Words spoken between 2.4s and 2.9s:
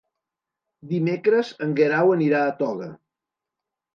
a Toga.